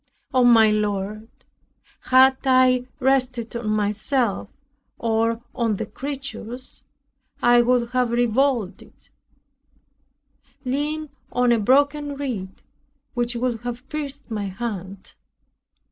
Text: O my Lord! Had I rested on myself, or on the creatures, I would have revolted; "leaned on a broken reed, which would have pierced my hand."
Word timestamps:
O 0.33 0.43
my 0.43 0.71
Lord! 0.71 1.27
Had 2.05 2.37
I 2.45 2.87
rested 2.99 3.55
on 3.55 3.69
myself, 3.69 4.49
or 4.97 5.43
on 5.53 5.75
the 5.75 5.85
creatures, 5.85 6.81
I 7.39 7.61
would 7.61 7.91
have 7.91 8.09
revolted; 8.09 9.09
"leaned 10.65 11.09
on 11.31 11.51
a 11.51 11.59
broken 11.59 12.15
reed, 12.15 12.63
which 13.13 13.35
would 13.35 13.59
have 13.59 13.87
pierced 13.89 14.31
my 14.31 14.45
hand." 14.45 15.13